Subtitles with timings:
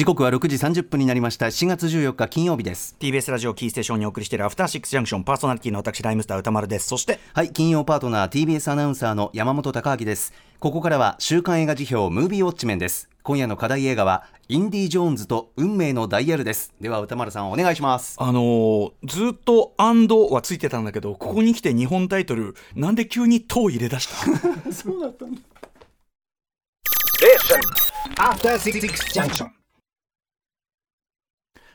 [0.00, 1.44] 時刻は6時30分になりました。
[1.44, 2.96] 4月14日金曜日です。
[2.98, 6.86] TBS ラジオキーステーションにお送りしているアフターシックスジャンクションパーソナリティの私ライムスター歌丸です。
[6.88, 10.32] そしてはい金曜パートナー TBS アナウンサーの山本貴明です。
[10.58, 13.10] ここからは週刊映画辞表ムービーウォッチメンです。
[13.22, 16.72] 今夜の課題映画はインディ・ジョーンズと運命のダイヤルです。
[16.80, 18.16] では歌丸さんお願いします。
[18.18, 24.08] あのー、ずっと「アンド」はついてたんだけどここに来て日本タイトルなんで急に「と」入れ出し
[24.64, 24.72] た？
[24.72, 25.40] そうだったんだ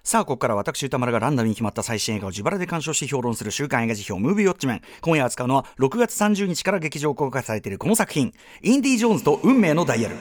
[0.05, 4.82] さあここから私歌丸がランダムに決まった最新映画を自腹で鑑賞し評論する週刊映画辞表ムービーウォッチメン。
[5.02, 10.16] 今夜扱うのは6月30日から劇場公開されているこの作品「インディ・ジョーンズと運命のダイヤル」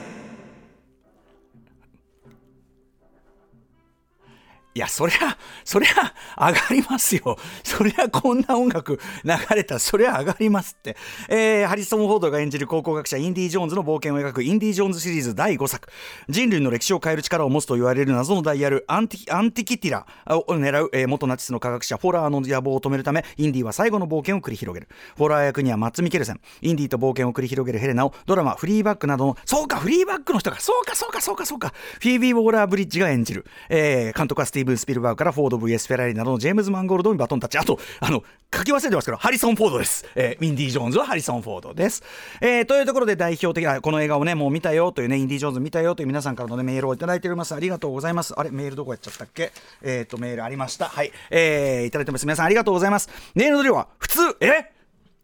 [4.77, 5.89] いや、そりゃ、そりゃ、
[6.37, 7.37] 上がりますよ。
[7.63, 10.97] そりゃ、こんな音楽流れたら、そりゃ上がりますって。
[11.29, 15.87] えー、ハリソン・フォードが演じる考古学者、インディ・ジョーンズの冒険を描く、インディ・ジョーンズシリーズ第5作。
[16.27, 24.89] 人類の歴史を変える力を持つと言われる謎のダイヤル、アンティアンティキティラを狙う、えー、元ナチスの科学者、フォラーの野望を止めるため、インディは最後の冒険を繰り広げる。
[25.15, 33.45] フォラー役にはマッツ・ミケルセン、インディと冒険を繰り広げるヘレナを、ドラマ、フリーバッグなどの、そうか、フリーバッグの人か、そうか、そうか、そうか、そうか、フィービー・ウォーラー・ブリッジが演じる。
[33.69, 37.57] えー、監督はスティーブン・スピルバーグからフォード VS フェラーリなどのジェームズ・マンゴールドにバトンタッチ。
[37.57, 40.05] あと、あの、書き忘れてますけど、ハリソン・フォードです。
[40.15, 42.03] えー、インディ・ジョーンズはハリソン・フォードです。
[42.41, 47.53] えー、というところで代表的な、この映画をね、もう見たよというね、インディ・ジョーンズ見たよという皆さんからの、ね、メールをいただいております。
[47.53, 48.33] ありがとうございます。
[48.37, 49.51] あれ、メールどこやっちゃったっけ？
[49.81, 50.85] えっ、ー、と、メールありました。
[50.85, 51.11] はい。
[51.29, 52.25] えー、いただいてます。
[52.25, 53.09] 皆さんありがとうございます。
[53.33, 54.71] メールの量は、普通、え？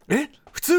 [0.08, 0.28] え？
[0.52, 0.74] 普通？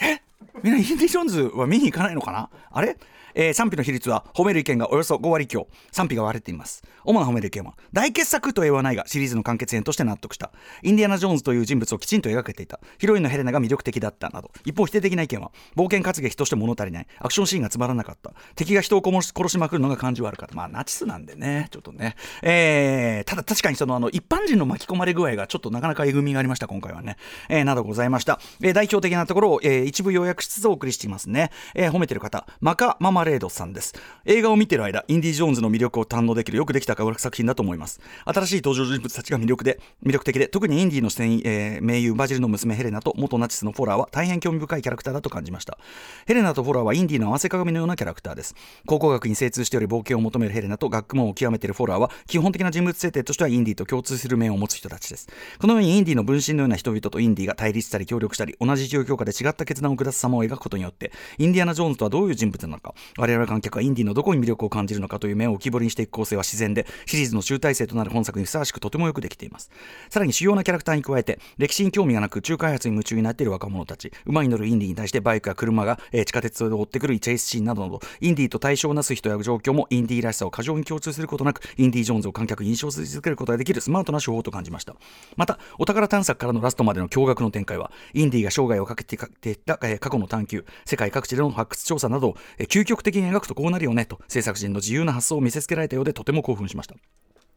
[0.00, 0.20] え？
[0.62, 2.50] みんなインディ・ジョーンズは見に行かないのかな？
[2.70, 2.96] あれ？
[3.38, 5.68] えー、賛否の比率は褒める意見がおよそ5割強。
[5.92, 6.82] 賛否が割れています。
[7.04, 10.50] 主な褒める意見は大傑作とは言わないがシリーズの完結編として納得した。
[10.82, 12.80] インディアナ・ジョーンズという人物をきちんと描けていた。
[12.98, 14.50] ヒロインのヘレナが魅力的だったなど。
[14.64, 17.06] 一方否定的な意見は冒険活劇として物足りない。
[17.20, 18.32] アクションシーンがつまらなかった。
[18.56, 20.56] 敵が人を殺しまくるのが感じ悪かった。
[20.56, 21.68] まあナチスなんでね。
[21.70, 26.66] ちょっとね、えー、ただ確かにそのあの一般人の巻き込まれ具合がちょっとなかなかえぐみがありました。
[26.66, 27.16] 今回はね、
[27.48, 32.44] えー、などございました、えー、代表的なところを、えー、一部要約しつつお送りしていますね、えー、褒めてる方。
[32.60, 33.94] マカ・ママレードさんです。
[34.24, 38.00] 映画を見てる間インディ・ジョーンズの魅力を堪能できるよくできた科学作品だと思います。
[38.24, 45.78] 新しい登場人物たちが魅力で魅力的で特にインディの戦、えー、名優バジルの娘ヘレナと元ナチスのフォラーは大変興味深いキャラクターだと感じました。
[46.26, 48.54] ヘレナとフォラーはインディの合わせ鏡のようなキャラクターです。
[48.86, 55.28] 考古学に精通しており冒険を求めるヘレナと学問を極めているフォラーは基本的な人物設定としてはインディと共通する面を持つ人たちです。
[55.58, 69.70] このようにインディの分身のような人々とインディが対立したり協力したり同じ状況下で違った決断を下す様を描くことによってインディアナ・ジョーンズとはどういう人物なのか我々観客はインディのどこに魅力を感じるのかという面を浮き彫りにしていく構成は自然でシリーズの集大成となる本作にふさわしくとてもよくできています。
[70.08, 84.94] さらに主要なキャラクターに加えて歴史に興味がなく宇宙開発に夢中になっている若者たち馬に乗るインディに対してバイクや車が、えー、地下鉄を追ってくるチェイスシーンなどなどインディと対照をなす人や状況もインディらしさを過剰に強調することなくインディ・ジョーンズを観客に印象づけることができるスマートな手法と感じました。
[85.36, 89.16] またお宝探索からのラストまでの驚愕の展開はインディが生涯をかけて
[89.50, 96.96] いった、過去の探求世界各地での発掘調査など、えー、究極的に描くとこうなるよねと制作陣の自由な発想を見せつけられたようでとても興奮しました。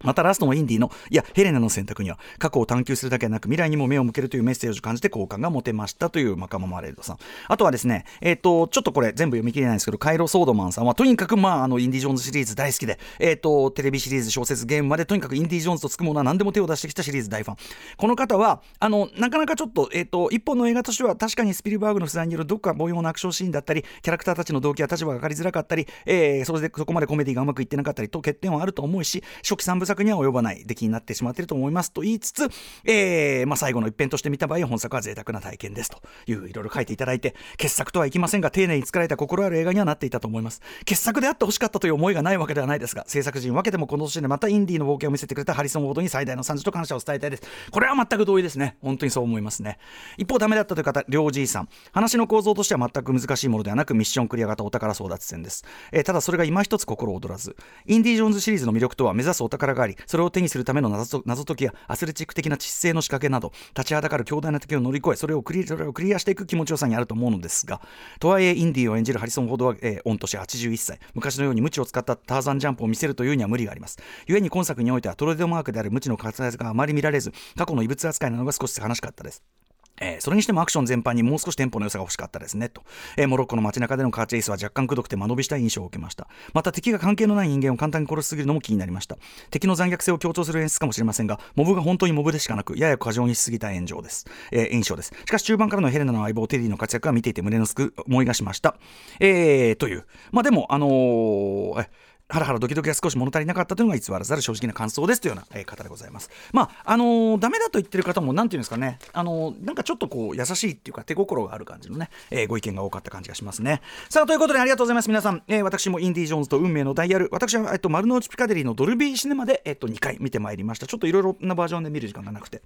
[0.04, 7.18] またラストのインディの、いや、ヘレナの選択には、過去を探求するだけでなく、未来にも目を向けるというメッセージを感じて好感が持てましたというマカママレードさん。
[7.48, 17.58] あとはですね、えっ、ー、と、ちょっとこれ全部読み切れないんですけど、カイロ・ソードマンさんは、とにかく、まあ、あの、インディ・ジョーンズシリーズ大好きで、えっ、ー、と、テレビシリーズ、小説、ゲームまで、とにかくインディ・ジョーンズとつくものは何でも手を出してきたシリーズ大ファン。
[17.98, 32.50] この方は、あの、なかなかちょっと、えっ、ー、と、一本の映画としては、確かにスピルバーグの不在によるどこか凡庸なアクションシーンだったり、キャラクターたちの動機や立場が分かりづらかったり、えー、それでそこまでコメディがうまくいってなかったりと欠点はあると思うし、初期3部には及ばない出来になってしまっていると思いますと言いつつ、
[32.86, 36.02] えーまあ、最後の一編として見た場合本作は贅沢な体験ですと。
[36.28, 40.62] いういろいろ書いていただいて傑作とはいきませんが丁寧に作られた心ある映画にはなっていたと思います。
[40.86, 47.44] 傑作であってほしかったという思いがないわけではないですが制作陣分けてもこの年でまたインディーの冒険を見せてくれたハリソン・ウォードに最大の賛辞と感謝を伝えたいです。
[47.72, 48.78] これは全く同意ですね。
[48.82, 49.78] 本当にそう思いますね。
[50.18, 51.70] 一方ダメだったという方両じいさん。
[51.92, 57.56] 話の構造としては全く難しいものではなくミッションクリア型お宝争奪戦です、えー、ただそれが今一つ心躍らず。
[57.86, 67.82] インディ・ジョーンズシリーズの魅力とは目指すお宝がありそれを手にするための謎解きやアスレチック的な知性の仕掛けなど立ちはだかる強大な敵を乗り越えそれをクリそれをクリアしていく気持ちよさにあると思うのですが
[68.20, 73.98] とはいえインディーを演じるハリソン・フォードは、えー、御年81歳昔のように無知を使ったターザンジャンプを見せるというには無理があります。
[74.28, 79.61] 故に今作においてはトレードマークである無知の活躍があまり見られず過去の異物扱いなのが少し悲しかったです。
[80.02, 82.84] えー、それにしてもアクション全般にもう少しテンポの良さが欲しかったですねと、
[83.16, 86.28] えー、モロッコの街中でのカーチェイスは若干くどくて間延びした印象を受けました。
[86.54, 89.18] また敵が関係のない人間を簡単に殺しすぎるのも気になりました。
[89.52, 95.14] 敵の残虐性を強調する演出かもしれませんがモブが本当にモブでしかなくやや過剰にしすぎた炎上です、えー、印象です。
[95.26, 98.76] しかし中盤からのヘレナの相棒テディの活躍は見ていて胸のすく思いがしました。
[99.20, 100.06] えー、という。
[100.32, 101.88] まあでもあのー
[102.32, 106.30] ハラハラドキドキが少し物足りなかったというのが偽らざる正直な感想ですというような、え、方でございます。
[106.54, 113.82] まああのー、ダメだと言ってる方もなんていうんですかね、あのー、なんかちょっとこう優しいっていうか手心がある感じのね、えー、ご意見が多かった感じがしますね。
[114.10, 120.88] さあということでありがとうございます皆さん、えー、私もインディ・ジョーンズと運命のダイヤル、私はえっと丸の内ピカデリーのドルビーシネマでえっと2回見てまいりました。
[120.88, 122.62] ちょっといろいろなバージョンで見る時間がなくて。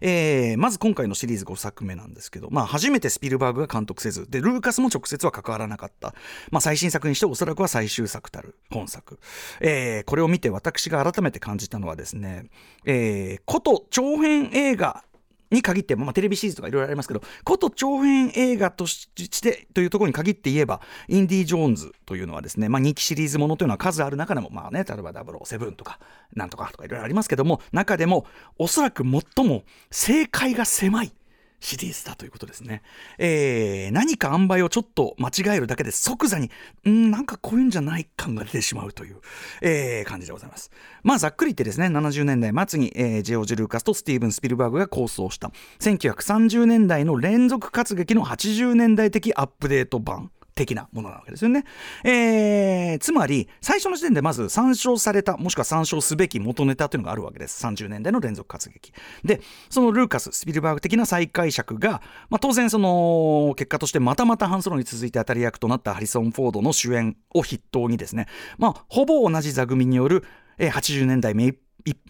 [0.00, 6.14] えー、まず今回のシリーズ5作目なんですけど、まあ、初めてスピルバーグが監督せずでルーカスも直接は関わらなかった、
[6.50, 9.18] まあ、最新作にしておそらくは最終作たる本作、
[9.60, 12.46] えー、これを見て私が改めて感じたのはですね、
[12.84, 15.04] えー、こと長編映画
[15.50, 25.98] に限って、まあ、テレビシリーズとかいろいろありますけど、こと長編映画としてというところに限って言えば、インディ・ジョーンズというのはですね、まあ、人気シリーズものというのは数ある中でも、まあね、例えば007とか、
[26.34, 28.26] なんとかとかいろいろありますけども、中でも、
[28.58, 31.12] おそらく最も正解が狭い
[31.60, 32.82] シリーズだということですね。
[33.18, 36.50] えー、何か塩梅をちょっと間違えるだけで即座に、
[36.88, 39.16] んなんかこういうんじゃない感が出てしまうという、
[39.60, 40.70] えー、感じでございます。
[41.02, 50.30] まあざっくり言ってですね、70年代末に、えー、ジェオジ・ルーカスとスティーブン・スピルバーグが構想した1930年代の連続活劇の80年代的アップデート版。
[50.60, 51.64] 的なものなわけですよね。
[52.04, 57.64] えー、つまり、最初の時点でまず参照された、もしくは参照すべき元ネタというのがあるわけです。
[57.64, 58.92] 30年代の連続活劇。
[59.24, 59.40] で、
[59.70, 68.26] そのルーカス、スピルバーグ的な再解釈が、まあ、当然その、結果としてまたまたハンソロに続いて当たり役となったハリソン・フォードの主演を筆頭にですね、
[68.58, 70.24] まあ、ほぼ同じ座組による、
[70.58, 71.54] 80年代目いっ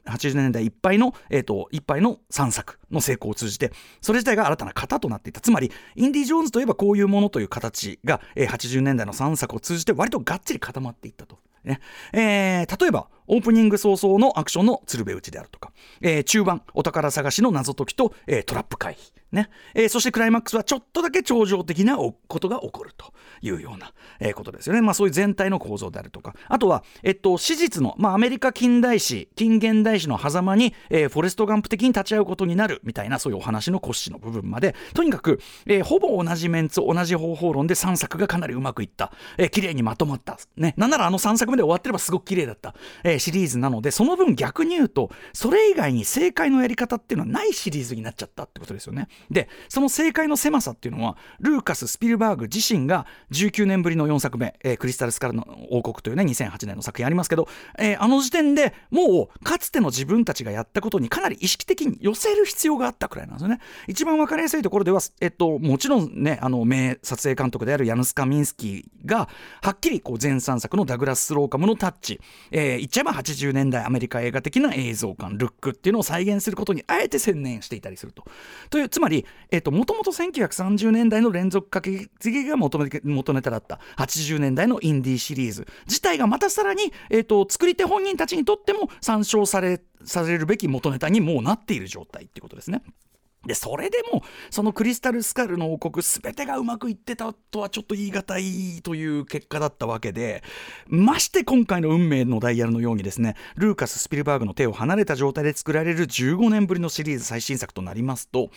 [0.07, 11.39] 80年代いっぱいの、えーと、いっぱいの3作の成功を通じてそれ自体が新たな型となっていたつまりインディ・ジョーンズといえばこういうものという形が、えー、80年代の3作を通じて割とがっちり固まっていったと。
[11.63, 11.79] ね
[12.15, 23.13] えー、例えばオープニング早々のアクションの鶴瓶打ちであるとか、えー、中盤お宝探しの謎解きと、えー、トラップ回避ねえー、そしてクライマックスはちょっとだけ超常的なことが起こると
[23.43, 24.81] いうような、えー、ことですよね。
[24.81, 26.35] まあそういう全体の構造であるとか。
[26.49, 40.39] あとは、えっと、史実の、まあアメリカ近代史、近現代史の狭間に、えー、フォレストガンプ的に立ち会うことになるみたいな、そういうお話の骨子の部分まで、とにかく、えー、ほぼ同じメンツ、同じ方法論で3作がかなりうまくいった、えー、綺麗にまとまった。
[40.57, 40.75] ね。
[40.77, 42.75] なんならあの3作目で終わってればすごく綺麗だった、
[43.05, 49.09] えー、シリーズなので、その分逆に言うと、それ以外に正解のやり方っていうのはないシリーズになっちゃったってことですよね。
[49.31, 69.29] で、その正解の狭さっていうのはルーカス・スピルバーグ自身が19年ぶりの4作目、えー、クリスタル・スカルの王国というね2008年の作品ありますけど、えー、あの時点でもうかつての自分たちがやったことにかなり意識的に寄せる必要があったくらいなんですよね一番分かりやすいところでは、えっと、もちろんねあの名撮影監督であるヤヌスカ・ミンスキーが
[69.63, 72.21] はっきりこう前3作のダグラス・スローカムのタッチ、
[72.51, 78.25] えー、えば80年代アメリカ映画的な映像感ルックっていうのを再現することにあえて専念していたりすると
[78.71, 92.83] というつまり、えっと、もともと1930年代の連続掛け継ぎが元ネタだった80年代のインディーシリーズ自体がまたさらに、えーと、作り手本人たちにとっても参照されされるべき元ネタにもうなっている状態っていうことですね。
[93.47, 100.43] でそれでもそのクリスタルスカルの王国全てがうまくいってたとはちょっと言い難いという結果だったわけで
[100.89, 108.51] まして今回の運命のダイヤルのようにですねルーカス・スピルバーグの手を離れた状態で作られる15年ぶりのシリーズ最新作となりますと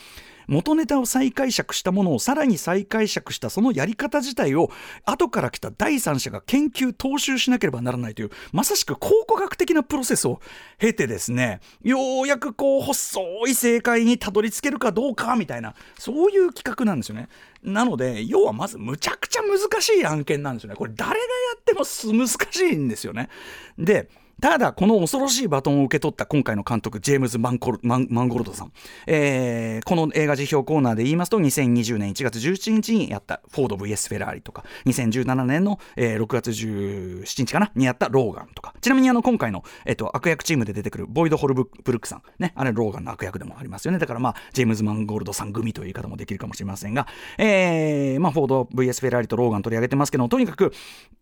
[0.47, 4.71] 元ネタを再解釈したものをさらに再解釈したそのやり方自体を
[5.05, 10.41] 後から来た第三者が研究踏襲しなければならないというまさしく考古学的なプロセスを
[10.77, 17.29] 経てですねようやくこう細い正解にたどり着けるかどうかみたいなそういう企画なんですよね。
[17.63, 20.75] なので要はまずむちゃくちゃ難しい案件なんですよね。
[20.75, 21.21] これ誰がや
[21.57, 23.29] っても難しいんですよね。
[23.77, 24.09] で
[24.43, 28.73] ただ、この恐ろしいバトンを受け取った今回の監督、ジェームズ・マンコルマンマンゴルドさん、
[29.07, 43.97] えー、この映画辞表コーナーで言いますと、2020年1月17日にやったフォード VS フェラーリとか、2017年の、えー、6月17日かな、にやったローガンとか、ちなみにあの今回の、えーと、悪役チームで出てくるボイド・ホルブルックさん、ね、あれローガンの悪役でもありますよね。
[43.97, 47.07] だからまあ、ジェームズ・マンゴルドさん組という言い方もできるかもしれませんが、
[47.37, 50.73] えー、まあ、フォード VS フェラーリとローガン取り上げてますけど、とにかく、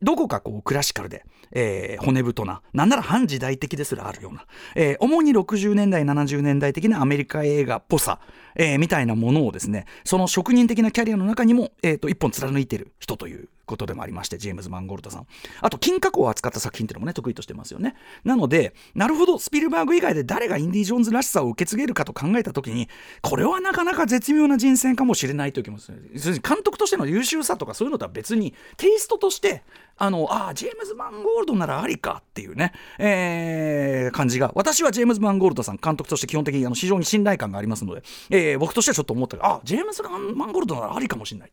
[0.02, 8.20] どこかこうクラシカルで、えー、骨太な、なんなら反時代的ですらあるような、えー、主に60年代70年代的なアメリカ映画っぽさ、
[8.56, 15.28] えー、みたいなものをですねその職人的なキャリアの中にも、えーと、一本貫いてる人ということでもありまして、ジェームズ・マンゴルドさん。
[15.62, 17.96] あと、金加工を扱った作品っていうのもね、得意としてますよね。
[18.24, 22.90] なので、なるほど、スピルバーグ以外で誰がインディ・ジョーンズらしさを受け継げるかと考えたときに、
[23.22, 26.12] これはなかなか絶妙な人選かもしれないという気もする。
[26.42, 29.64] 監督としての優秀さとかそういうのとは別に、テイストとして、
[29.98, 41.52] あの、ああ、ジェームズ・マンゴールドならありかっていうね、えー、感じが、私はジェームズ・マンゴールドさん、監督として基本的にあの非常に信頼感がありますので、えー、僕としてはちょっと思ったが、あジェームズ・マンゴールドならありかもしれない。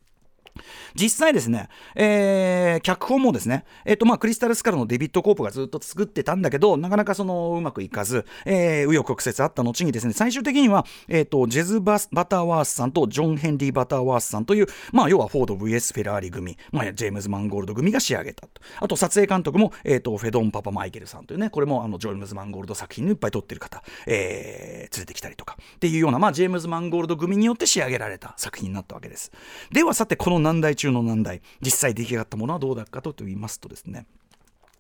[0.95, 18.61] 実際ですね、えー、脚本もですね、えっ、ー、とまあクリスタルスカルのデビッド・コープがずっと作ってたんだけど、なかなかそのうまくいかず、えー、紆余曲折あった後にですね、最終的には、えっ、ー、と、ジェズバ・バターワースさんとジョン・ヘンリー・バターワースさんという、まあ要はフォード VS フェラーリ組、まあジェームズ・マンゴールド組が仕上げたと。
[18.81, 29.33] あと撮影監督も、えっ、ー、と、フェドン・パパ・マイケルさんというね、これもあのジェームズ・マンゴールド作品にいっぱい撮ってる方、えー、連れてきたりとか、っていうような、まあジェームズ・マンゴールド組によって仕上げられた作品になったわけです。
[29.73, 34.07] ではさて、この難題中の難題、実際出来上がったものはどうだったかと言いますとですね、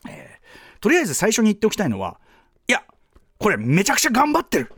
[0.08, 2.18] えー、とりあえず最初に言っておきたいのは
[2.68, 2.82] いや
[3.38, 4.72] これめちゃくちゃ頑張ってる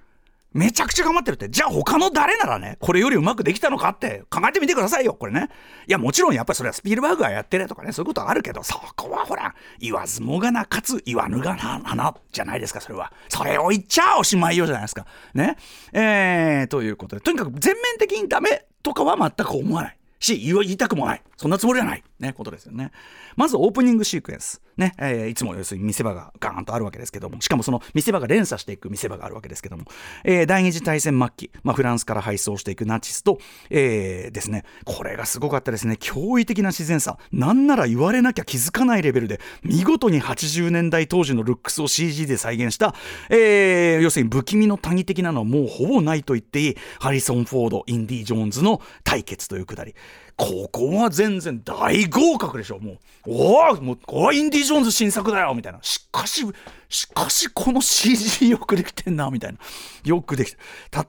[0.52, 1.48] めちゃくちゃ頑張ってるって。
[1.48, 5.48] じゃあ他の誰ならね、これよりうまくできたのかって考えてみてくださいよ、これね。
[5.86, 13.12] いや、もちろんやっぱりそれはスピルバーグがやってるとかね、そういうことあるけど、そこはほら、言わずもがな、かつ言わぬがな、な、じゃないですか、それは。
[13.28, 15.06] それを言っちゃおしまいよじゃないですか。
[15.34, 15.56] ね。
[15.92, 19.99] えー、ということで、とにかく全面的にダメとかは全く思わない。
[20.20, 21.22] し、言いたくもない。
[21.36, 22.04] そんなつもりはない。
[22.18, 22.92] ね、ことですよね。
[23.36, 24.62] まずオープニングシークエンス。
[24.80, 29.84] ね、えー、いつも要するに見せ場がガーンとあるわけですけども、しかもその見せ場が連鎖していく見せ場があるわけですけども、
[30.24, 42.94] えー、第二次大戦末期、まあ、フランスから敗走していくナチスと、えー、ですね、これがすごかったですね、驚異的な自然さ、なんなら言われなきゃ気づかないレベルで、見事に80年代当時のルックスを CG で再現した、
[43.28, 49.94] えー、要するに不気味の谷的なのはもうほぼないと言っていい、ハリソン・フォード、インディ・ジョーンズの対決というくだり。
[50.40, 52.98] ここは全然大合格でしょ、もう。
[53.26, 55.80] おおもう、これインディ・ジョーンズ新作だよみたいな。
[55.82, 56.46] しかし、
[56.88, 59.58] しかしこの CG よくできてんな、みたいな。
[60.02, 60.56] よくできて。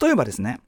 [0.06, 0.60] 例えばですね、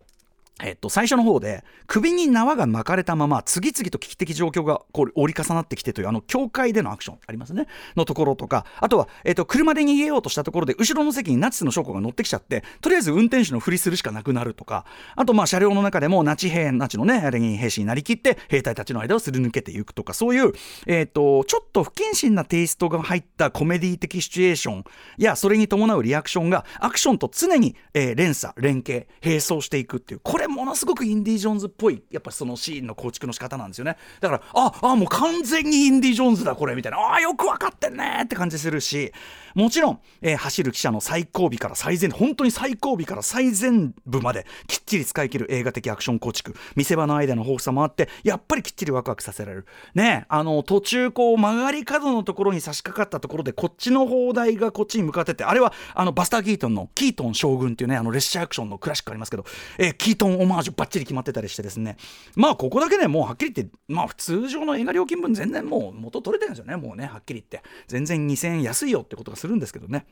[0.61, 7.67] えっと、最初の方で首に縄が巻かれたまま次々と危機的状況がこう折り重なってきてというあの境界でのアクションありますね。
[7.95, 20.53] のところとかあとは、えっと、車で逃げようとしたところで後ろの席にナチスの将校が乗ってきちゃってとりあえず運転手のふりするしかなくなるとかあとまあ車両の中でもナチ兵ナチのねレギン兵士になりきって兵隊たちの間をすり抜けていくとかそういう、
[20.85, 24.83] えっと、ちょっと不謹慎なテイストが入ったコメディ的シチュエーション
[25.17, 33.97] やそれに伴うリアクションがアクションと常に、えー、連鎖連携並走していくっていうこれものすごくインディ・ジョーンズっぽいやっぱそのシーンの構築の仕方なんですよね。
[34.19, 36.99] だからああもう完全にインディ・ジョーンズだこれみたいな。
[36.99, 39.11] ああよく分かってんねって感じするし。
[39.55, 46.55] もちろん、えー、走る記者の最後尾から最前本当に最後尾から最前部まできっちり使い切る映画的アクション構築。
[46.75, 49.65] 見せ場の間の豊富さもあってやっぱりきっちりワクワクさせられる。
[49.93, 59.45] ねあの途中こう曲がり角のところに差し掛かったところでこっちの砲台がこっちに向かっててあれはあのバスター・キートンのキートン将軍っていうねあの列車アクションのクラシックありますけど、
[59.77, 61.97] えー、キートンオマージュばっちり決まってたりしてですね。
[62.35, 66.75] まあここだけでもうはっきり言ってまあ通常の映画料金分全然もう元取れてるんですよね。
[66.75, 67.67] もうねはっきり言って。
[67.87, 70.05] 全然2000円安いよってことがするんですけどね。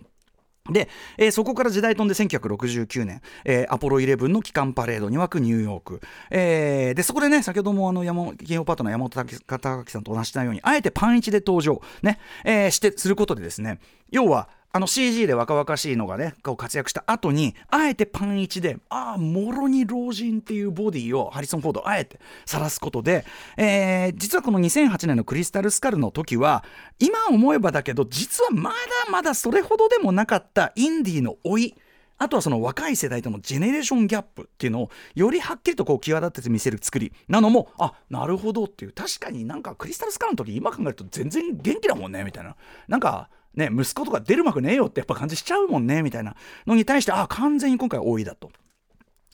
[0.70, 12.20] で、えー、そこから時代飛んで1969年、えー、アポロ11の帰還パレードに沸くニューヨーク、えー、でそこでね先ほどもあの山金曜パートナー山本隆さんと同じようにあえてパン1で登場、ね。
[12.46, 13.80] えー、してすることでですね。
[14.12, 23.26] 要はあの CG で若々しいのがねこう活躍した後にあえてパン1でああもろに老人っていうボディをハリソン・フォードあえて晒すことで、
[23.58, 26.64] えー、実はこの2008年のクリスタル・スカルの時は
[27.00, 28.76] 今思えばだけど実はまだ
[29.12, 31.76] まだそれほどでもなかったインディーの老い
[32.22, 38.92] あとはその若い世代とのジェネレーションギャップっていうのをよりはっきりとこう際立てて見せる作りなのもあなるほどっていう。
[38.92, 42.56] 確かになんかクリスタルスカルの時今考えると全然元気だもんねみたいな。
[42.88, 48.52] なんかね、息子とか出る幕ねえよってやっぱ感じしちゃうもんねみたいなのに対してあ完全に今回多いだと。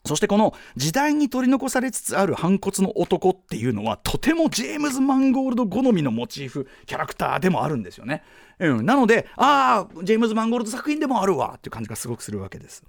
[0.06, 8.24] そしてこの時代に取り残されつつある反骨の男っていうのはとてもジェームズ・マンゴールド好みのモチーフキャラクターでもあるんですよね。
[8.60, 12.84] うん、なのでああジェームズ・マンゴールド作品でもあるわっていう感じがすごくするわけです。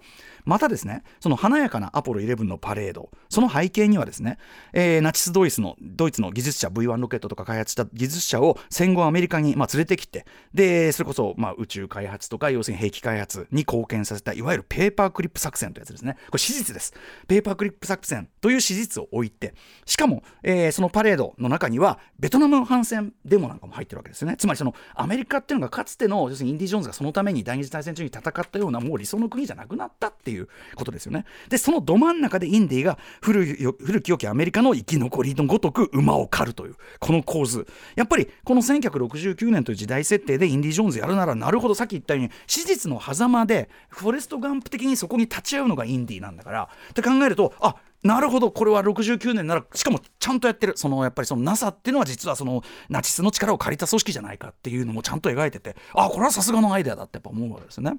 [0.45, 3.11] またですねその華やかなアポロ11のパレード。
[3.29, 4.39] その背景にはですね、
[4.73, 16.15] えー、ナチスドイツのドイツの技術者 V1 ロケットとか開発した技術者を戦後アメリカに、まあ、連れてきてでそれこそ、まあ、宇宙開発とか要するに兵器開発に貢献させたいわゆるペーパークリップ作戦というやつですね。
[16.15, 16.95] これ史実です。
[17.27, 24.37] ペーパークリップ作戦という史実を置いてしかも、えー、そのパレードの中にはベトナム反戦デモなんかも入ってるわけですよね。
[24.39, 31.25] つまりそのアメリカっていうのがかつての要するにインディ・ジョーンズがそのために第二次大戦中に戦ったようなもう理想の国じゃなくなったっていうことですよね。
[31.49, 37.67] で、そのど真ん中でインディが古古き良きアメリカの生き残りのごとく馬を狩るという、この構図。
[37.97, 50.75] やっぱりこの1969年という時代設定でインディ・ジョーンズやるなら、なるほどさっき言ったように、史実の狭間で、フォレスト・ガンプ的にそこに立ち会うのがインディなんだから、って考えると、あなるほどこれは69年ならしかもちゃんとやってる。
[50.76, 55.76] そのやっぱりその NASA っていうのは実はそのナチスの力を借りた組織じゃないかっていうのもちゃんと描いてて。
[55.95, 57.99] あこれはさすがのアイデアだってやっぱ思うわけですよね。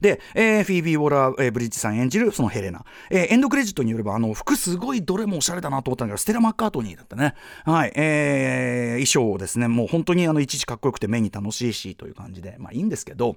[0.00, 7.34] で、えー、フィービー・ウォラー、えー、ブリッジさん演じるそのヘレナ、えー、エンドクレジットによればあの服すごいどれもおしゃれだなと思ったんだけどステラ・マッカートニーだったね。
[7.64, 9.68] はいえー、衣装をですね。
[9.68, 12.56] もう本当にあのいちいちかっこよくて目に楽しいしという感じで。
[12.58, 13.36] まあいいんですけど。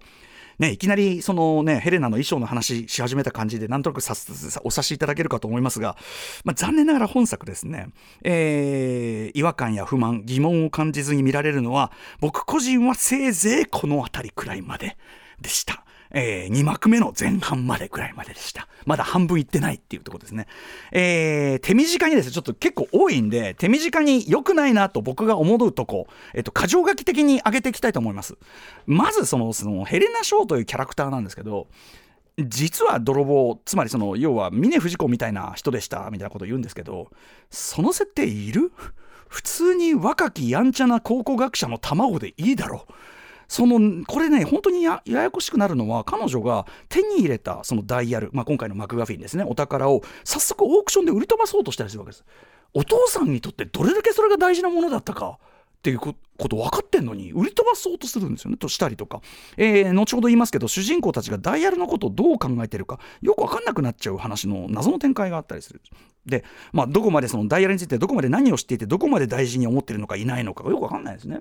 [0.60, 4.14] ね、いきなりそのねヘレナの衣装の話し始めた感じでなんとなくさ
[4.64, 5.98] お察しいただけるかと思いますが、
[6.44, 7.90] まあ、残念ながら本作ですね、
[8.24, 14.98] えー、違和感や不満疑問を感じずに見られるのは僕個人はせいぜいこの辺りくらいまで
[15.42, 15.83] でした。
[16.14, 18.68] えー、2幕目の前半までくらいまででした。
[18.86, 20.48] まだ半分いってないっていうとこですね。
[20.92, 28.38] えー、手短にですね、ちょっと結構多いんで、手短に良くないなと僕が思うとこ、えっと、過剰書き的に上げていきたいと思います。
[28.86, 31.68] まずその、その、ヘレナ・ショーというキャラクターなんですけど、
[32.38, 37.10] 実は泥棒つまりその要は峰不二子みたいな人でしたみたいなことを言うんですけど
[37.52, 38.72] その設定いる？
[39.28, 42.94] 普通に若きやんちゃな考古学者の卵でいいだろう
[43.48, 52.24] そのこれね本当にややこしくなるのは彼女が手に入れたそのダイヤル、まあ、今回のマクガフィンですねお宝を早速オークションで売り飛ばそうとしたりするわけです。
[52.74, 59.22] お父さんにとってどれだけそれが大事なものだったかっていうこと分かってんのに売り飛ばそうとするんですよねとしたりとか、
[59.58, 65.82] えー、後ほど言いますけど主人公たちがダイヤルのことをどう考えてるかよく分かんなくなっちゃう話の謎の展開があったりする。
[66.26, 71.40] で、まあ、どこまでそのダイヤルについてどこまで何を知っていてどこまで大事に思ってるのかいないのかがよく分かんないですね。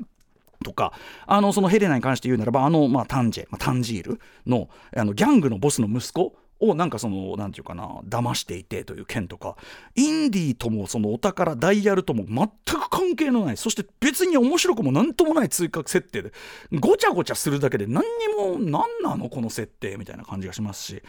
[0.63, 0.93] とか
[1.27, 9.57] あのそのヘレナに関して言うならばあの、まあ、タンジェ、まあ、タンジールのあのギャングのボスの息子をなんかその何て言うかな騙していてという件とか
[9.97, 16.33] インディーともそのお宝ダイヤルとも全く関係のないそして別に面白くも何ともない追加設定で
[16.73, 21.03] ごちゃごちゃするだけで何にも何なのこの設定みたいな感じがしますし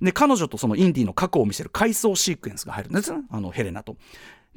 [0.00, 3.96] で彼女とそのインディの過去を見せる回想シークエンスが入るんですねあのヘレナと。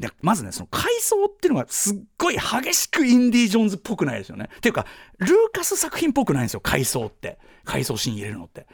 [0.01, 4.49] でまずねその階層っていうのがすっごい激しくインディ・ージョーンズっぽくないですよね。
[4.57, 4.85] っていうか
[5.19, 7.39] ルーカス作品っぽくないんですよ階層って。
[7.63, 8.67] 階層シーン入れるのって。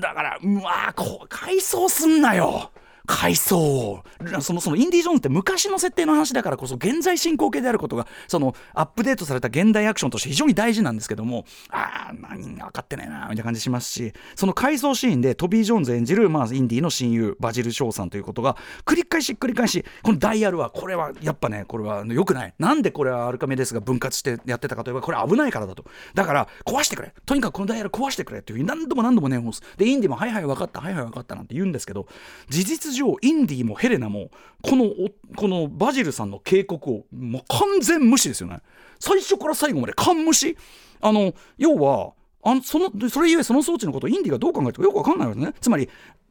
[0.00, 2.70] だからうわこう階層すんなよ
[3.06, 4.02] 階層
[4.40, 13.04] そのそのインディ・ジョーンズって昔の設定の話だからこそ現在進行形であることがそのアップデートされた現代アクションとして非常に大事なんですけどもああ何分かってね。
[13.04, 22.54] えなみたいな感じしますしその回想シーンでトビー・ジョーンズ演じる、まあ、インディの親友バジル・ショーさんということが繰り返し繰り返しこのダイヤルはこれはやっぱねこれは良くない。
[22.58, 25.84] なんでこれはアルカメデスが分割してやってたかといえばこれ危ないからだと。
[26.14, 27.12] だから壊してくれ。
[27.26, 30.80] とにかくこのダイヤル壊してくれっていう何度も何度も念を押すでインディもはいはい分かった。
[30.80, 32.06] はいはい分かったなんて言うんですけど
[32.48, 34.30] 事実上インディもヘレナも
[34.62, 34.90] この
[35.36, 38.60] このバジルさんの警告をもう完全無視ですよね。
[38.98, 40.56] 最初から最後まで完無視。
[41.00, 45.56] あの要はあのそのそれゆえその装置のことをインディがどう考えてるかよく分かんないわけですね。
[45.60, 45.88] つまり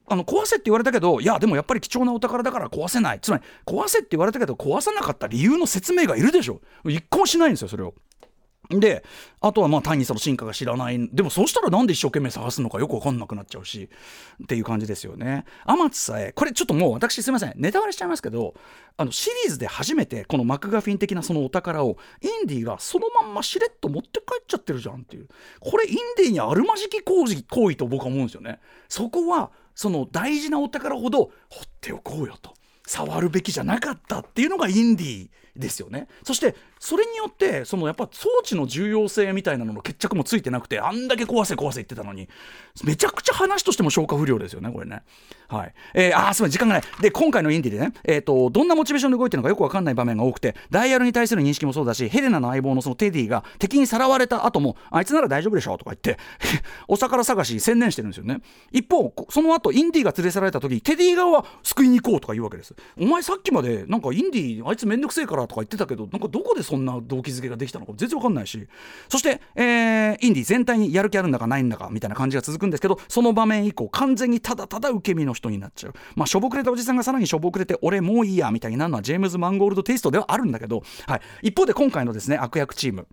[0.08, 3.20] あの壊せって言われたけどいやでもやっぱり貴重なお宝だから壊せない。
[3.20, 6.62] つまり壊せって言われたけど壊さなかった理由の説明がいるでしょ。
[6.86, 7.94] 一個もしないんですよそれを。
[8.70, 9.04] で
[9.42, 11.10] あとはまあ単にその進化が知らない。
[11.12, 13.90] でもそうしたらなんで一生懸命探すのかよく分かんなくなっちゃうし
[14.42, 15.46] っていう感じですよね。
[15.66, 17.54] 天津さえこれちょっともう私すいません。
[17.58, 18.54] ネタバレしちゃいますけど
[18.96, 25.28] あのシリーズで初めてこのマクガフィン的なそのお宝をインディがそのまんましれっと持って帰っちゃってるじゃんっていう。
[25.60, 28.60] これインディにあるまじき行為行為と僕は思うんですよね。
[28.88, 32.54] そこはその大事なお宝ほど放っておこうよと。
[32.86, 36.08] 触るべきじゃなかったっていうのがインディですよね。
[36.24, 42.28] そしてそれによってそのやっぱ装置の重要性みたいなのの決着もついてなくてあんだけ壊せ壊せ言ってたのに
[42.84, 45.04] めちゃくちゃ話としても消化不良ですよねこれね。
[45.48, 45.74] はい。
[45.94, 46.84] えー、あーすみません時間がない。
[47.02, 56.18] で今回のインディでね、えーと、どんなモチベーションで動いてるのかよく分かんない場面が多くてダイヤルに対する認識もそうだしヘレナの相棒のそのテディが敵にさらわれた後もあいつなら大丈夫でしょとか言って
[56.88, 58.42] お宝探し専念してるんですよね。
[58.72, 62.74] 一方その後インディが連れ去られた時テディ側は救いに行こうとか言うわけです。
[62.98, 68.68] お前さっきまでなんかインディあいつめんどくせえからとか言ってたけどなんかどこでそんな動機づけができたのか全然わかんないし。
[69.10, 75.94] そして、えー、インディ全体にやる気あるんだかないんだかみたいな感じが続くんですけどその場面以降完全にただただ受け身の人になっちゃう。
[76.16, 83.08] まあしょぼくれたおじさんがさらにしょぼくれて俺もういいやみたいになるのはジェームズ・マンゴールドテイストではあるんだけど、はい、一方で今回のですね悪役チーム。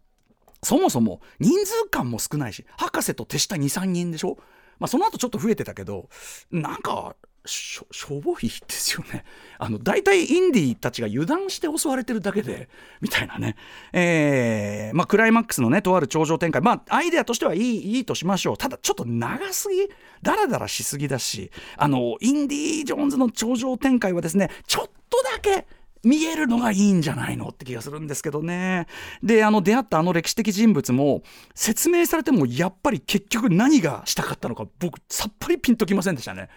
[0.62, 4.36] そもそも人数感も少ないし博士と手下23人でしょ？
[4.78, 6.08] まあ、その後ちょっと増えてたけど
[6.50, 7.14] なんか
[7.46, 9.24] しょしょぼいですよね。
[9.58, 12.68] あの大体インディーたちが油断して襲われてるだけで
[13.00, 13.56] みたいなね、
[13.92, 19.88] えーまあ、クライマックスのねとある頂上展開まあアイデアとしてはいいいいとしましょうただちょっと長すぎ
[20.22, 25.66] ダラダラしすぎだしあのインディ・ージョーンズの頂上展開はですねちょっとだけ
[26.02, 28.86] 見えるのがいいんじゃないのって気がするんですけどね。
[29.22, 31.22] で、あの出会ったあの歴史的人物も
[31.54, 36.48] 説明されてもやっぱり結局何がしたかったのか僕さっぱりピンときませんでしたね。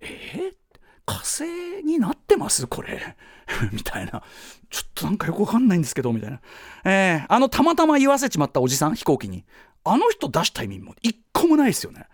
[0.00, 0.52] えー、
[1.04, 1.44] 火星
[1.84, 2.66] になってます？
[2.66, 3.16] これ。
[3.72, 4.22] みたいな。
[4.70, 6.40] ちょっとなんかよくわかんないんですけどみたいな、
[6.84, 9.44] えー、あのたまたま言わせちまったおじさん飛行機に。
[9.84, 12.06] あの人出した意味も一個もないですよね。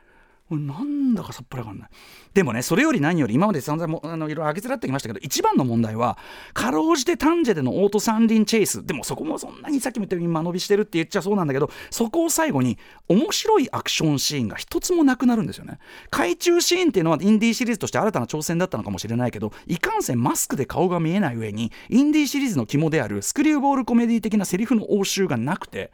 [0.57, 1.89] なんだかさっぱりわかんない
[2.35, 6.19] でもねそれより何より今まで散々もあのいろいろ上げずらってきましたけど一番の問題は
[6.55, 8.85] かろうじてタンジェでのオート三輪チェイス。
[8.87, 15.79] でもそこもそんなにさっきも言ったように間延びしてるって言っちゃそうなんだけどそこを最後に面白いアクションシーンが一つもなくなるんですよね。
[16.11, 25.93] 海中シーンっていうのはインディーシリーズとして新たな挑戦だったのかもしれないけどいかんせんマスクで顔が見えない上にインディーシリーズの肝であるスクリューボールコメディ的なセリフの応酬がなくて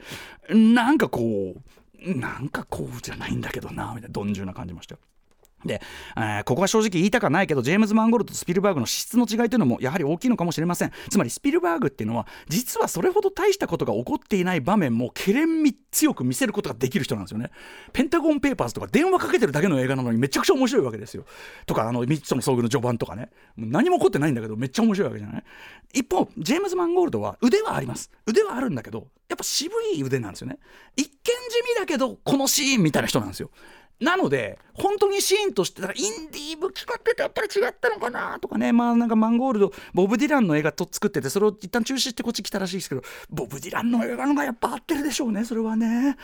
[0.51, 5.01] なんかこうなんかこうじゃないんだけどなみたいな鈍重な感じましたよ。
[5.65, 5.83] で、
[6.17, 10.93] えー、ここは正直言いたかないけどジェームズ・マンゴルドとスピルバーグの資質の違いというのもやはり大きいのかもしれません。
[11.11, 17.51] つまりスピルバーグっていうのは実はそれほど大したことが起こっていない場面もけれんみ強く見せることができる人なんですよね。
[17.93, 21.25] ペンタゴン・ペーパーズとか電話かけてるだけの映画なのにめちゃくちゃ面白いわけですよ。
[21.67, 23.31] とかあの3つの遭遇の序盤とかね。
[23.57, 25.45] 何も起こってないんだけどめっちゃ面白いわけじゃない？
[25.95, 28.11] 一方ジェームズ・マンゴールドは腕はあります。
[28.27, 30.59] 腕はあるんだけどやっぱ渋い腕なんですよね。
[30.97, 31.19] 一見地
[31.75, 33.51] 味だけどこのシーンみたいな人なんですよ。
[34.01, 46.17] なので、本当にシーンとして、だからインディー武器買っててやっぱり違ったのかなとかね、まあなんかマンゴールド、ボブ・ディランの映画と作ってて、それを一旦中止してこっち来たらしいですけど、ボブ・ディランの映画のがやっぱ合ってるでしょうね、それはね。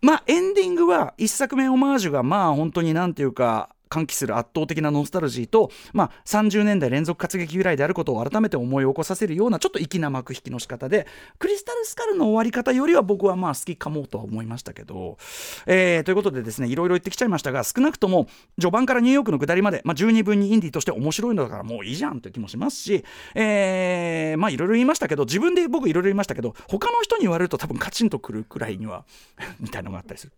[0.00, 11.06] まあエンディングは一作目オマージュがまあ本当になんていうか、喚起する圧倒的なノスタルジーと、まあ、30年代連続活劇由来であることを改めて思い起こさせるようなちょっと粋な幕引きの仕方で
[11.38, 15.18] クリスタルスカルの終わり方よりは僕はまあ好きかもとは思いましたけど、
[15.66, 29.04] えー、ということでですねいろいろ言ってきちゃいましたが少なくとも序盤からニューヨークの下りまで、まあ、十二分にインディーとして面白いのだからもういいじゃんという気もしますし、えー、まあいろいろ言いましたけど自分で僕いろいろ言いましたけど他の人に言われると多分カチンとくるくらいには
[29.60, 30.32] みたいなのがあったりする。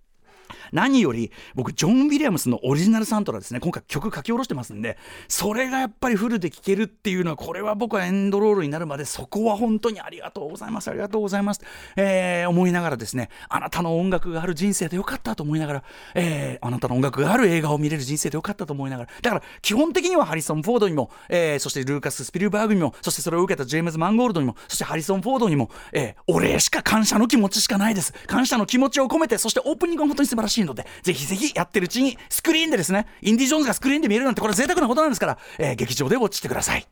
[0.72, 3.60] 何より僕ジョン・ウィリアムスのオリジナルサントラですね。
[3.60, 10.88] 今回曲書き下ろしてますんでそれがやっぱりフルで聴けるっていうのはこれは僕はエンドロールになるまでそこは本当にありがとうございます。
[10.88, 11.60] ありがとうございます、
[11.96, 15.84] えー、思いながらですねあなたの音楽がある人生でよかったと思いながら、
[16.14, 19.10] えー、あなたの音楽がある映画を見れる人生でよかったと思いながら。
[19.22, 28.12] だから基本的にはハリソン・フォードにも、えー、そしてルーカス・スピルバーグにもそしてそれを受けたジェームズ・マンゴールドにもそしてハリソン・フォードにも、えー、お礼しか感謝の気持ちしかないです。
[28.26, 36.86] 感謝の気持ちを込めてそしてオープニングが本当に素晴らしいのでぜひぜひやってるうちにスクリーンでですねインディ・ジョーンズがスクリーンで見えるなんてこれは贅沢なことなんですから、えー、劇場でウォッチしてください。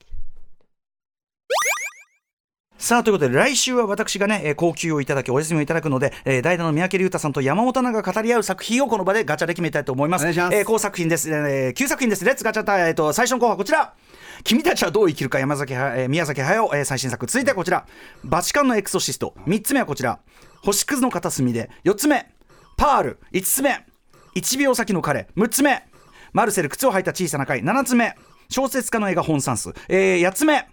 [2.79, 10.25] さあということで来週は私がね、えー、公休をいただきお休みをいただくので、えー、代打の三宅隆太さんと山本奈が語り合う作品をこの場でガチャで決めたいと思います。
[10.25, 12.25] おえー、高作品です、えー、9作品です。
[12.25, 13.95] Let's ガチャタイ、えー、と最初の候補はこちら。
[14.45, 17.85] 君たちはどう生きるか山崎は、えー、宮崎駿、えー、最新作続いてはこちら
[18.23, 20.21] バチカンのエクソシスト3つ目はこちら
[20.63, 22.31] 星屑の片隅で4つ目
[22.79, 23.19] パール。
[23.33, 23.85] 5つ目。
[24.37, 25.27] 1秒先の彼。
[25.37, 25.83] 6つ目。
[26.33, 27.61] マルセル靴を履いた小さな貝。
[27.61, 28.15] 7つ目。
[28.49, 30.69] 小説家の映画本算数、えー、8つ目。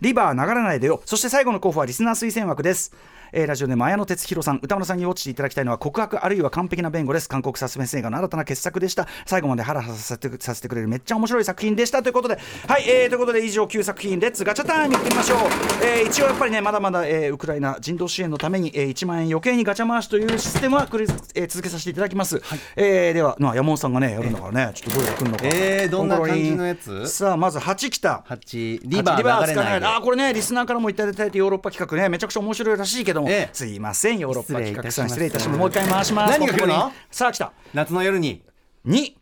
[0.00, 1.02] リバー流らないでよ。
[1.04, 2.94] そして最後の候補はリスナー推薦枠です。
[3.32, 7.28] えー、ラジオで綾野哲弘さん歌村さんにウォッチしていただきたいのは告白あるいは完璧な弁護です。
[7.28, 9.06] 韓国サスペンス映画の新たな傑作でした。
[9.26, 12.02] 最後までハラハラさせてさせてくれるめっちゃ面白い作品でした。
[12.02, 15.38] ということではい、えー、ということで以上9作品レッツガチャタイムいってみましょう、
[15.84, 27.08] えー、一応やっぱりねまだまだ、えー、ウクライナ人道支援のために、えー、1万円余計にガチャ回しというシステムはくれ、えー、続けさせていただきます、はい、えー、では、まあ、山本さんがねやるんだからねちょっとどれが来るのかえー、どんな感じのやつ？
[27.08, 28.24] さあまず8きた。
[28.28, 34.18] 8リバー流れないあこれねリスナーからもいただいてヨーロッパ企画ねめちゃくちゃ面白いらしいけども、えー、すいません。
[34.18, 35.58] ヨーロッパ企画さん失礼いたします。
[35.58, 36.38] もう一回回します。
[36.38, 36.92] 何が来るの？
[37.10, 37.52] さあ来た。
[37.74, 38.42] 夏の夜に
[38.86, 39.14] 2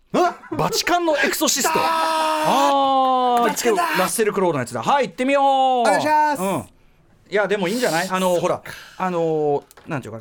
[0.56, 1.70] バチカンのエクソシスト。
[1.74, 4.82] ああラッセル・クローのやつだ。
[4.82, 5.44] はい行ってみよう。
[5.44, 6.64] お願いします、うん、
[7.30, 8.08] いやでもいいんじゃない？
[8.08, 8.62] あのほら
[8.96, 10.20] あのなんていうか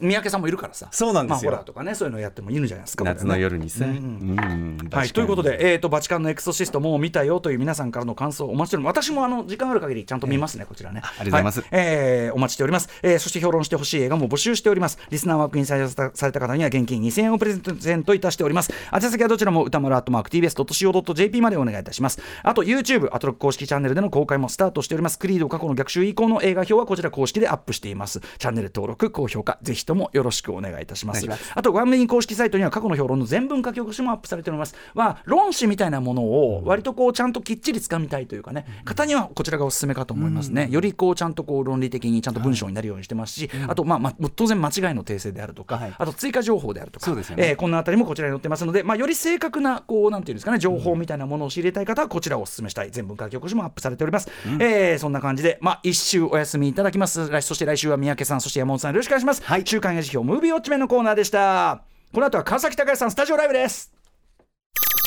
[0.00, 0.88] 三宅さんもいるからさ。
[0.90, 3.04] そうなんですよ、まあ、ホラーとかねそういうのやってもいいんじゃないですか。
[3.04, 9.04] 夏の夜にさ、はいということで、えーと、バチカンのエクソシストもう見たよという皆さんからの感想お待ちしております。
[9.04, 11.02] 私もあの時間ある限りちゃんと見ますね、えー、こちらね。
[11.04, 14.98] ありがとうございます、はい、えー、お待ちしております、えー、そして評論してほしい映画も募集しております。
[15.10, 18.72] リスナー枠に採用された方には現金2000円をプレゼントいたしております。
[18.92, 22.20] 宛先はどちらも歌丸アットマーク TBS.CO.JP までお願いいたします。
[22.42, 25.18] あと YouTube アトロック公式チャンネルでの公開もスタートしております。
[25.18, 28.20] クリード過去の逆襲以降の映画表はこちら公式でアップしています。
[28.38, 31.26] チャンネル登録高評価ぜひともよろしくお願い願いいたします。
[31.54, 34.74] あとワンメイン公式サイトには過去の評論の全文書き起こしもアップされております。
[34.94, 47.22] まあ論旨みたいなものを割とこうちゃんときっちりつかみたいというかね方にはこちらがおすすめかと思いますね、よりこうちゃんとこう論理的にちゃんと文章になるようにしてますし、あとまあ、まあ、当然間違いの訂正であるとか、あと追加情報であるとかね。
[47.36, 57.40] えー、こんなあたりもこちらに載ってますので、まあ、より正確なこうなんていうんですかね情報みたいなものを仕入れたい方はこちらをお勧めしたい全文書き起こしもアップされております、うん、えー、そんな感じでまあ一週お休みいただきます。
[57.40, 63.92] そして来週は三宅さんそして山本さんよろしくお願いします、はい、週刊映画辞表ムービーウォッチメンのコーナーでしたこの後は川崎隆さんスタジオライブです。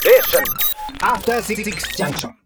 [0.05, 0.19] え
[1.03, 2.42] After 66 junction.